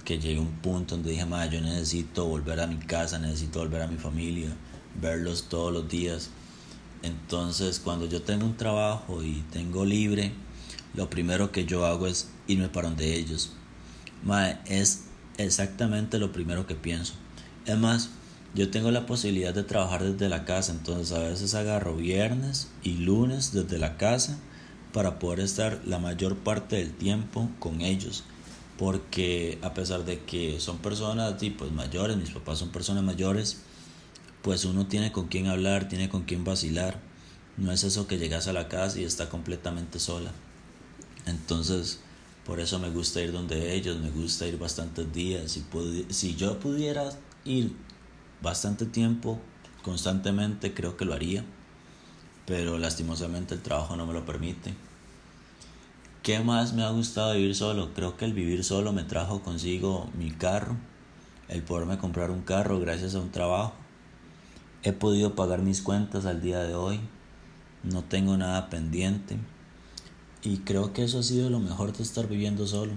que 0.05 0.19
llegué 0.19 0.38
a 0.38 0.43
un 0.43 0.52
punto 0.52 0.97
donde 0.97 1.11
dije, 1.11 1.26
yo 1.50 1.61
necesito 1.61 2.26
volver 2.26 2.61
a 2.61 2.67
mi 2.67 2.76
casa, 2.76 3.19
necesito 3.19 3.61
volver 3.61 3.83
a 3.83 3.87
mi 3.87 3.97
familia, 3.97 4.49
verlos 5.00 5.49
todos 5.49 5.73
los 5.73 5.88
días. 5.88 6.31
Entonces, 7.02 7.81
cuando 7.81 8.07
yo 8.07 8.23
tengo 8.23 8.47
un 8.47 8.57
trabajo 8.57 9.23
y 9.23 9.45
tengo 9.52 9.85
libre, 9.85 10.33
lo 10.95 11.09
primero 11.09 11.52
que 11.52 11.64
yo 11.64 11.87
hago 11.87 12.07
es 12.07 12.31
irme 12.47 12.69
para 12.69 12.88
donde 12.88 13.14
ellos. 13.14 13.52
es 14.67 15.05
exactamente 15.38 16.19
lo 16.19 16.33
primero 16.33 16.67
que 16.67 16.75
pienso. 16.75 17.14
Es 17.67 17.79
más, 17.79 18.11
yo 18.54 18.71
tengo 18.71 18.90
la 18.90 19.06
posibilidad 19.06 19.54
de 19.54 19.62
trabajar 19.62 20.02
desde 20.02 20.28
la 20.28 20.44
casa, 20.44 20.73
entonces 20.73 21.16
a 21.16 21.21
veces 21.21 21.54
agarro 21.54 21.97
viernes 21.97 22.68
y 22.82 22.99
lunes 22.99 23.52
desde 23.52 23.78
la 23.78 23.97
casa 23.97 24.38
para 24.92 25.18
poder 25.18 25.40
estar 25.40 25.80
la 25.87 25.99
mayor 25.99 26.37
parte 26.37 26.76
del 26.76 26.92
tiempo 26.92 27.49
con 27.59 27.80
ellos. 27.80 28.25
Porque 28.78 29.59
a 29.62 29.73
pesar 29.75 30.04
de 30.04 30.21
que 30.21 30.61
son 30.61 30.78
personas 30.78 31.35
pues, 31.56 31.73
mayores, 31.73 32.16
mis 32.16 32.30
papás 32.30 32.59
son 32.59 32.71
personas 32.71 33.02
mayores, 33.02 33.59
pues 34.42 34.64
uno 34.64 34.87
tiene 34.87 35.12
con 35.12 35.28
quién 35.28 35.47
hablar, 35.47 35.88
tiene 35.88 36.11
con 36.11 36.25
quién 36.25 36.44
vacilar. 36.44 37.00
No 37.56 37.73
es 37.73 37.85
eso 37.85 38.06
que 38.06 38.18
llegas 38.18 38.49
a 38.49 38.52
la 38.52 38.68
casa 38.68 38.99
y 38.99 39.04
está 39.04 39.30
completamente 39.30 39.99
sola. 39.99 40.32
Entonces, 41.26 42.00
por 42.44 42.61
eso 42.61 42.78
me 42.78 42.90
gusta 42.90 43.23
ir 43.23 43.32
donde 43.32 43.75
ellos, 43.75 43.99
me 44.00 44.11
gusta 44.11 44.47
ir 44.47 44.59
bastantes 44.59 45.11
días. 45.12 45.52
Si, 45.52 45.64
si 46.11 46.35
yo 46.35 46.59
pudiera 46.59 47.11
ir 47.44 47.73
bastante 48.43 48.87
tiempo, 48.87 49.39
constantemente, 49.83 50.75
creo 50.75 50.97
que 50.97 51.05
lo 51.05 51.15
haría. 51.15 51.45
Pero 52.47 52.79
lastimosamente 52.79 53.55
el 53.55 53.63
trabajo 53.63 53.97
no 53.97 54.07
me 54.07 54.13
lo 54.13 54.25
permite. 54.25 54.75
¿Qué 56.23 56.41
más 56.41 56.73
me 56.73 56.83
ha 56.85 56.91
gustado 56.91 57.35
vivir 57.35 57.55
solo? 57.55 57.95
Creo 57.95 58.17
que 58.17 58.25
el 58.25 58.33
vivir 58.33 58.65
solo 58.65 58.93
me 58.93 59.03
trajo 59.03 59.43
consigo 59.43 60.09
mi 60.17 60.31
carro, 60.31 60.77
el 61.49 61.63
poderme 61.63 61.99
comprar 61.99 62.31
un 62.31 62.43
carro 62.43 62.79
gracias 62.79 63.15
a 63.15 63.21
un 63.21 63.31
trabajo. 63.31 63.73
He 64.85 64.93
podido 64.93 65.35
pagar 65.35 65.63
mis 65.63 65.83
cuentas 65.83 66.27
al 66.27 66.41
día 66.41 66.61
de 66.61 66.75
hoy, 66.75 67.01
no 67.83 68.03
tengo 68.05 68.37
nada 68.37 68.71
pendiente 68.71 69.39
y 70.45 70.59
creo 70.59 70.93
que 70.93 71.05
eso 71.05 71.21
ha 71.21 71.23
sido 71.23 71.51
lo 71.51 71.61
mejor 71.61 71.93
de 71.93 72.03
estar 72.03 72.29
viviendo 72.29 72.67
solo. 72.67 72.93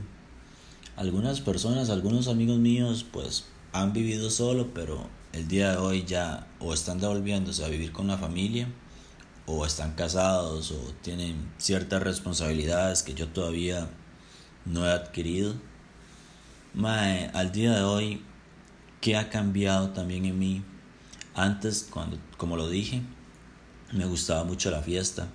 Algunas 0.95 1.41
personas, 1.41 1.89
algunos 1.89 2.27
amigos 2.27 2.57
míos 2.57 3.05
pues 3.11 3.45
han 3.71 3.93
vivido 3.93 4.29
solo, 4.29 4.73
pero 4.73 5.07
el 5.35 5.49
día 5.49 5.71
de 5.71 5.77
hoy 5.77 6.05
ya 6.05 6.47
o 6.59 6.73
están 6.73 7.01
devolviéndose 7.01 7.65
a 7.65 7.67
vivir 7.67 7.91
con 7.91 8.07
la 8.07 8.17
familia 8.17 8.69
o 9.45 9.65
están 9.65 9.91
casados 9.91 10.71
o 10.71 10.93
tienen 11.01 11.51
ciertas 11.57 12.01
responsabilidades 12.01 13.03
que 13.03 13.13
yo 13.13 13.27
todavía 13.27 13.89
no 14.63 14.87
he 14.87 14.91
adquirido. 14.91 15.55
Mae, 16.73 17.29
al 17.33 17.51
día 17.51 17.73
de 17.73 17.83
hoy, 17.83 18.23
¿qué 19.01 19.17
ha 19.17 19.29
cambiado 19.29 19.89
también 19.89 20.23
en 20.23 20.39
mí? 20.39 20.63
Antes, 21.33 21.85
cuando, 21.91 22.17
como 22.37 22.55
lo 22.55 22.69
dije, 22.69 23.01
me 23.91 24.05
gustaba 24.05 24.45
mucho 24.45 24.71
la 24.71 24.81
fiesta, 24.81 25.27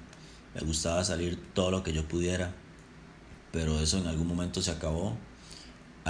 me 0.54 0.62
gustaba 0.62 1.04
salir 1.04 1.38
todo 1.52 1.70
lo 1.70 1.82
que 1.82 1.92
yo 1.92 2.08
pudiera, 2.08 2.54
pero 3.52 3.78
eso 3.78 3.98
en 3.98 4.06
algún 4.06 4.28
momento 4.28 4.62
se 4.62 4.70
acabó. 4.70 5.18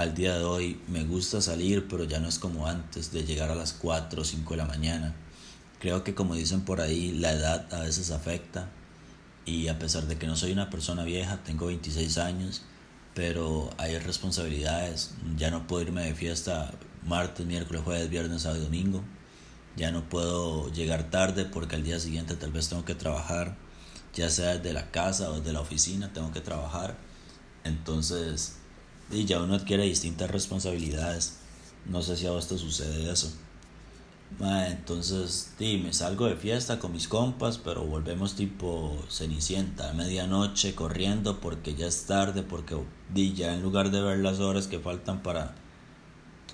Al 0.01 0.15
día 0.15 0.35
de 0.35 0.43
hoy 0.43 0.81
me 0.87 1.03
gusta 1.03 1.41
salir, 1.41 1.87
pero 1.87 2.05
ya 2.05 2.19
no 2.19 2.27
es 2.27 2.39
como 2.39 2.65
antes 2.65 3.11
de 3.11 3.23
llegar 3.23 3.51
a 3.51 3.55
las 3.55 3.71
4 3.73 4.23
o 4.23 4.25
5 4.25 4.55
de 4.55 4.57
la 4.57 4.65
mañana 4.65 5.15
Creo 5.79 6.03
que 6.03 6.15
como 6.15 6.33
dicen 6.33 6.61
por 6.61 6.81
ahí, 6.81 7.11
la 7.11 7.33
edad 7.33 7.71
a 7.71 7.81
veces 7.81 8.09
afecta 8.09 8.67
y 9.45 9.67
a 9.67 9.77
pesar 9.77 10.07
de 10.07 10.17
que 10.17 10.25
no 10.25 10.35
soy 10.35 10.53
una 10.53 10.71
persona 10.71 11.03
vieja, 11.03 11.43
tengo 11.43 11.67
26 11.67 12.17
años, 12.17 12.63
pero 13.13 13.69
hay 13.77 13.99
responsabilidades. 13.99 15.13
Ya 15.37 15.51
no 15.51 15.67
puedo 15.67 15.83
irme 15.83 16.03
de 16.03 16.15
fiesta 16.15 16.71
martes, 17.05 17.45
miércoles, 17.45 17.83
jueves, 17.83 18.09
viernes, 18.09 18.41
sábado 18.41 18.61
y 18.61 18.63
domingo. 18.65 19.03
Ya 19.75 19.91
no 19.91 20.09
puedo 20.09 20.71
llegar 20.71 21.11
tarde 21.11 21.45
porque 21.45 21.75
al 21.75 21.83
día 21.83 21.99
siguiente 21.99 22.35
tal 22.35 22.51
vez 22.51 22.69
tengo 22.69 22.85
que 22.85 22.95
trabajar, 22.95 23.55
ya 24.15 24.31
sea 24.31 24.57
desde 24.57 24.73
la 24.73 24.89
casa 24.89 25.29
o 25.29 25.37
desde 25.37 25.53
la 25.53 25.61
oficina, 25.61 26.11
tengo 26.11 26.31
que 26.31 26.41
trabajar. 26.41 26.97
Entonces, 27.63 28.60
y 29.11 29.25
ya 29.25 29.41
uno 29.41 29.55
adquiere 29.55 29.83
distintas 29.83 30.29
responsabilidades. 30.29 31.37
No 31.85 32.01
sé 32.01 32.17
si 32.17 32.27
a 32.27 32.31
vos 32.31 32.47
te 32.47 32.57
sucede 32.57 33.11
eso 33.11 33.31
entonces, 34.39 35.53
me 35.59 35.93
salgo 35.93 36.25
de 36.25 36.35
fiesta 36.35 36.79
con 36.79 36.93
mis 36.93 37.07
compas, 37.07 37.57
pero 37.57 37.85
volvemos 37.85 38.35
tipo 38.35 38.97
cenicienta, 39.09 39.89
a 39.89 39.93
medianoche 39.93 40.73
corriendo 40.73 41.39
porque 41.39 41.75
ya 41.75 41.87
es 41.87 42.05
tarde, 42.05 42.41
porque 42.41 42.75
di, 43.13 43.33
ya 43.33 43.53
en 43.53 43.61
lugar 43.61 43.91
de 43.91 44.01
ver 44.01 44.19
las 44.19 44.39
horas 44.39 44.67
que 44.67 44.79
faltan 44.79 45.21
para 45.21 45.55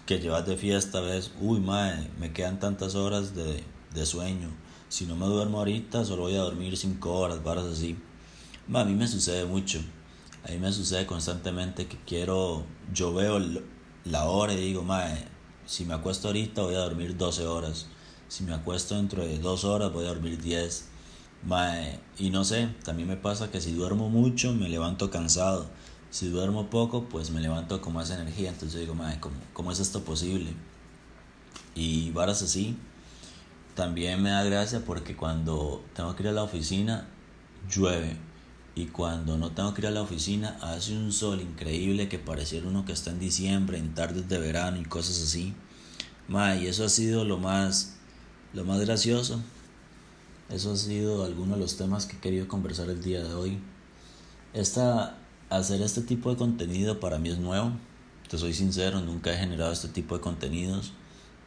que 0.05 0.19
llevas 0.19 0.45
de 0.45 0.57
fiesta, 0.57 1.01
ves, 1.01 1.31
uy, 1.39 1.59
mae, 1.59 2.09
me 2.19 2.33
quedan 2.33 2.59
tantas 2.59 2.95
horas 2.95 3.35
de, 3.35 3.63
de 3.93 4.05
sueño. 4.05 4.49
Si 4.89 5.05
no 5.05 5.15
me 5.15 5.25
duermo 5.25 5.59
ahorita, 5.59 6.03
solo 6.03 6.23
voy 6.23 6.35
a 6.35 6.41
dormir 6.41 6.77
cinco 6.77 7.13
horas, 7.13 7.43
varas 7.43 7.65
así. 7.65 7.97
a 8.73 8.83
mí 8.83 8.93
me 8.95 9.07
sucede 9.07 9.45
mucho. 9.45 9.79
A 10.47 10.51
mí 10.51 10.59
me 10.59 10.71
sucede 10.71 11.05
constantemente 11.05 11.87
que 11.87 11.97
quiero, 12.05 12.63
yo 12.93 13.13
veo 13.13 13.37
la 14.05 14.25
hora 14.25 14.53
y 14.53 14.55
digo, 14.55 14.81
mae, 14.81 15.27
si 15.65 15.83
me 15.83 15.93
acuesto 15.93 16.29
ahorita 16.29 16.61
voy 16.61 16.75
a 16.75 16.79
dormir 16.79 17.17
12 17.17 17.45
horas. 17.45 17.87
Si 18.29 18.45
me 18.45 18.53
acuesto 18.53 18.95
dentro 18.95 19.25
de 19.25 19.39
2 19.39 19.65
horas 19.65 19.91
voy 19.91 20.05
a 20.05 20.09
dormir 20.09 20.41
10. 20.41 20.87
y 22.17 22.29
no 22.29 22.45
sé, 22.45 22.69
también 22.85 23.09
me 23.09 23.17
pasa 23.17 23.51
que 23.51 23.59
si 23.59 23.73
duermo 23.73 24.09
mucho 24.09 24.53
me 24.53 24.69
levanto 24.69 25.11
cansado. 25.11 25.67
Si 26.11 26.29
duermo 26.29 26.69
poco, 26.69 27.09
pues 27.09 27.29
me 27.29 27.41
levanto 27.41 27.81
con 27.81 27.93
más 27.93 28.09
energía. 28.09 28.49
Entonces 28.49 28.79
digo, 28.79 28.95
mae, 28.95 29.19
¿cómo, 29.19 29.35
¿cómo 29.51 29.73
es 29.73 29.81
esto 29.81 30.05
posible? 30.05 30.53
Y 31.75 32.11
varas 32.11 32.41
así. 32.41 32.77
También 33.75 34.23
me 34.23 34.29
da 34.29 34.45
gracia 34.45 34.81
porque 34.85 35.17
cuando 35.17 35.83
tengo 35.93 36.15
que 36.15 36.23
ir 36.23 36.29
a 36.29 36.31
la 36.31 36.43
oficina, 36.43 37.09
llueve. 37.69 38.26
Y 38.77 38.85
cuando 38.85 39.39
no 39.39 39.53
tengo 39.53 39.73
que 39.73 39.81
ir 39.81 39.87
a 39.87 39.91
la 39.91 40.03
oficina, 40.03 40.55
hace 40.61 40.95
un 40.95 41.11
sol 41.11 41.41
increíble 41.41 42.09
que 42.09 42.19
pareciera 42.19 42.67
uno 42.67 42.85
que 42.85 42.91
está 42.91 43.09
en 43.09 43.17
diciembre, 43.17 43.79
en 43.79 43.95
tardes 43.95 44.29
de 44.29 44.37
verano 44.37 44.79
y 44.79 44.85
cosas 44.85 45.19
así. 45.19 45.55
y 46.29 46.67
eso 46.67 46.85
ha 46.85 46.89
sido 46.89 47.25
lo 47.25 47.39
más, 47.39 47.95
lo 48.53 48.65
más 48.65 48.79
gracioso. 48.79 49.41
Eso 50.51 50.73
ha 50.73 50.77
sido 50.77 51.25
alguno 51.25 51.55
de 51.55 51.61
los 51.61 51.75
temas 51.75 52.05
que 52.05 52.17
he 52.17 52.19
querido 52.19 52.47
conversar 52.47 52.91
el 52.91 53.01
día 53.01 53.23
de 53.23 53.33
hoy. 53.33 53.57
Esta, 54.53 55.17
hacer 55.49 55.81
este 55.81 56.01
tipo 56.01 56.29
de 56.29 56.37
contenido 56.37 56.99
para 56.99 57.17
mí 57.17 57.29
es 57.29 57.39
nuevo. 57.39 57.71
Te 58.29 58.37
soy 58.37 58.53
sincero, 58.53 59.01
nunca 59.01 59.33
he 59.33 59.37
generado 59.37 59.71
este 59.71 59.87
tipo 59.87 60.15
de 60.15 60.21
contenidos. 60.21 60.93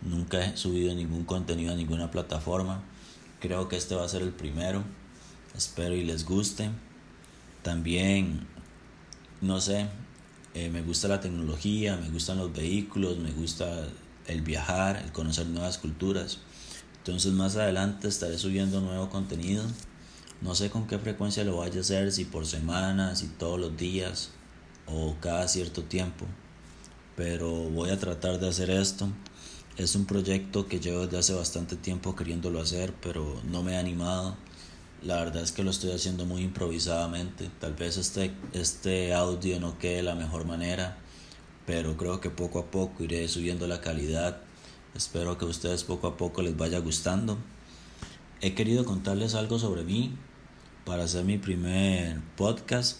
Nunca 0.00 0.44
he 0.44 0.56
subido 0.56 0.92
ningún 0.96 1.22
contenido 1.22 1.74
a 1.74 1.76
ninguna 1.76 2.10
plataforma. 2.10 2.82
Creo 3.38 3.68
que 3.68 3.76
este 3.76 3.94
va 3.94 4.04
a 4.04 4.08
ser 4.08 4.22
el 4.22 4.32
primero. 4.32 4.82
Espero 5.56 5.94
y 5.94 6.02
les 6.02 6.24
guste. 6.26 6.70
También, 7.62 8.46
no 9.40 9.60
sé, 9.60 9.88
eh, 10.54 10.70
me 10.70 10.82
gusta 10.82 11.08
la 11.08 11.20
tecnología, 11.20 11.96
me 11.96 12.08
gustan 12.08 12.38
los 12.38 12.52
vehículos, 12.52 13.18
me 13.18 13.30
gusta 13.32 13.86
el 14.26 14.42
viajar, 14.42 14.96
el 14.96 15.12
conocer 15.12 15.46
nuevas 15.46 15.78
culturas. 15.78 16.38
Entonces 16.98 17.32
más 17.32 17.56
adelante 17.56 18.08
estaré 18.08 18.38
subiendo 18.38 18.80
nuevo 18.80 19.10
contenido. 19.10 19.64
No 20.40 20.54
sé 20.54 20.70
con 20.70 20.86
qué 20.86 20.98
frecuencia 20.98 21.44
lo 21.44 21.58
vaya 21.58 21.78
a 21.78 21.80
hacer, 21.80 22.12
si 22.12 22.24
por 22.24 22.46
semana, 22.46 23.14
si 23.14 23.26
todos 23.28 23.60
los 23.60 23.76
días 23.76 24.30
o 24.86 25.16
cada 25.20 25.46
cierto 25.48 25.84
tiempo. 25.84 26.26
Pero 27.16 27.50
voy 27.70 27.90
a 27.90 27.98
tratar 27.98 28.40
de 28.40 28.48
hacer 28.48 28.70
esto. 28.70 29.08
Es 29.76 29.94
un 29.94 30.06
proyecto 30.06 30.66
que 30.66 30.80
llevo 30.80 31.06
desde 31.06 31.18
hace 31.18 31.34
bastante 31.34 31.76
tiempo 31.76 32.16
queriéndolo 32.16 32.60
hacer, 32.60 32.94
pero 33.00 33.40
no 33.44 33.62
me 33.62 33.72
he 33.72 33.76
animado. 33.76 34.36
La 35.02 35.16
verdad 35.16 35.42
es 35.42 35.50
que 35.50 35.62
lo 35.62 35.70
estoy 35.70 35.92
haciendo 35.92 36.26
muy 36.26 36.42
improvisadamente. 36.42 37.50
Tal 37.58 37.72
vez 37.72 37.96
este, 37.96 38.32
este 38.52 39.14
audio 39.14 39.58
no 39.58 39.78
quede 39.78 39.96
de 39.96 40.02
la 40.02 40.14
mejor 40.14 40.44
manera, 40.44 40.98
pero 41.66 41.96
creo 41.96 42.20
que 42.20 42.28
poco 42.28 42.58
a 42.58 42.70
poco 42.70 43.02
iré 43.02 43.26
subiendo 43.26 43.66
la 43.66 43.80
calidad. 43.80 44.42
Espero 44.94 45.38
que 45.38 45.46
a 45.46 45.48
ustedes 45.48 45.84
poco 45.84 46.06
a 46.06 46.18
poco 46.18 46.42
les 46.42 46.54
vaya 46.54 46.80
gustando. 46.80 47.38
He 48.42 48.54
querido 48.54 48.84
contarles 48.84 49.34
algo 49.34 49.58
sobre 49.58 49.84
mí 49.84 50.14
para 50.84 51.04
hacer 51.04 51.24
mi 51.24 51.38
primer 51.38 52.20
podcast. 52.36 52.98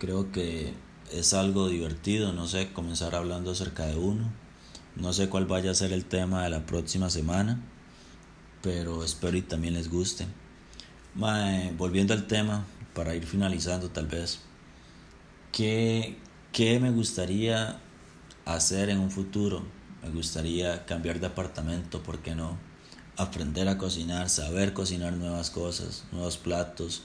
Creo 0.00 0.32
que 0.32 0.74
es 1.12 1.34
algo 1.34 1.68
divertido, 1.68 2.32
no 2.32 2.48
sé, 2.48 2.72
comenzar 2.72 3.14
hablando 3.14 3.52
acerca 3.52 3.86
de 3.86 3.96
uno. 3.96 4.28
No 4.96 5.12
sé 5.12 5.28
cuál 5.28 5.46
vaya 5.46 5.70
a 5.70 5.74
ser 5.74 5.92
el 5.92 6.04
tema 6.04 6.42
de 6.42 6.50
la 6.50 6.66
próxima 6.66 7.10
semana, 7.10 7.62
pero 8.60 9.04
espero 9.04 9.36
y 9.36 9.42
también 9.42 9.74
les 9.74 9.88
guste 9.88 10.26
volviendo 11.76 12.14
al 12.14 12.26
tema, 12.26 12.64
para 12.94 13.14
ir 13.14 13.26
finalizando 13.26 13.90
tal 13.90 14.06
vez, 14.06 14.40
¿qué, 15.52 16.16
¿qué 16.52 16.78
me 16.78 16.90
gustaría 16.90 17.80
hacer 18.44 18.88
en 18.88 19.00
un 19.00 19.10
futuro? 19.10 19.64
Me 20.02 20.10
gustaría 20.10 20.86
cambiar 20.86 21.18
de 21.18 21.26
apartamento, 21.26 22.02
¿por 22.02 22.20
qué 22.20 22.34
no? 22.34 22.56
Aprender 23.16 23.68
a 23.68 23.78
cocinar, 23.78 24.30
saber 24.30 24.72
cocinar 24.72 25.12
nuevas 25.14 25.50
cosas, 25.50 26.04
nuevos 26.12 26.36
platos, 26.36 27.02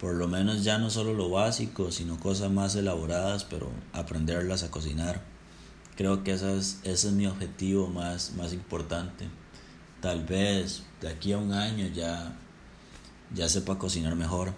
por 0.00 0.14
lo 0.14 0.26
menos 0.26 0.64
ya 0.64 0.78
no 0.78 0.90
solo 0.90 1.14
lo 1.14 1.30
básico, 1.30 1.92
sino 1.92 2.18
cosas 2.18 2.50
más 2.50 2.74
elaboradas, 2.74 3.44
pero 3.44 3.70
aprenderlas 3.92 4.64
a 4.64 4.70
cocinar. 4.72 5.22
Creo 5.96 6.24
que 6.24 6.32
ese 6.32 6.58
es, 6.58 6.80
ese 6.82 7.08
es 7.08 7.14
mi 7.14 7.26
objetivo 7.26 7.86
más, 7.86 8.32
más 8.36 8.52
importante. 8.52 9.28
Tal 10.00 10.24
vez 10.24 10.82
de 11.00 11.08
aquí 11.08 11.32
a 11.32 11.38
un 11.38 11.52
año 11.52 11.86
ya 11.86 12.36
ya 13.34 13.48
sepa 13.48 13.78
cocinar 13.78 14.16
mejor. 14.16 14.54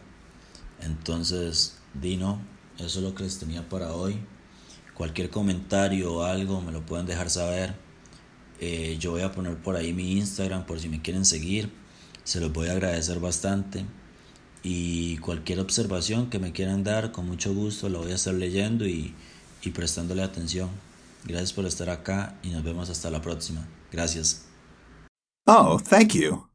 Entonces, 0.81 1.79
Dino, 1.95 2.41
eso 2.79 2.99
es 2.99 3.05
lo 3.05 3.15
que 3.15 3.25
les 3.25 3.39
tenía 3.39 3.69
para 3.69 3.93
hoy. 3.95 4.21
Cualquier 4.95 5.31
comentario 5.31 6.15
o 6.15 6.23
algo 6.25 6.61
me 6.63 6.73
lo 6.73 6.87
pueden 6.87 7.07
dejar 7.07 7.31
saber. 7.31 7.77
Eh, 8.61 8.97
yo 9.01 9.13
voy 9.13 9.23
a 9.23 9.33
poner 9.33 9.61
por 9.63 9.77
ahí 9.77 9.93
mi 9.93 10.13
Instagram 10.13 10.67
por 10.67 10.81
si 10.81 10.89
me 10.89 11.03
quieren 11.03 11.25
seguir. 11.25 11.73
Se 12.25 12.41
los 12.41 12.53
voy 12.53 12.69
a 12.69 12.73
agradecer 12.73 13.21
bastante. 13.21 13.87
y 14.63 15.19
cualquier 15.19 15.61
observación 15.61 16.31
que 16.31 16.39
me 16.39 16.53
quieran 16.53 16.85
dar, 16.85 17.13
con 17.13 17.27
mucho 17.27 17.55
gusto 17.55 17.89
lo 17.89 18.01
voy 18.01 18.13
a 18.13 18.17
estar 18.17 18.35
leyendo 18.35 18.87
y, 18.87 19.15
y 19.63 19.71
prestándole 19.71 20.23
atención. 20.23 20.71
Gracias 21.25 21.53
por 21.53 21.67
estar 21.67 21.91
acá 21.91 22.39
y 22.43 22.51
nos 22.51 22.65
vemos 22.65 22.91
hasta 22.91 23.11
la 23.11 23.23
próxima. 23.23 23.69
Gracias. 23.93 24.47
Oh, 25.47 25.79
thank 25.79 26.15
you. 26.15 26.49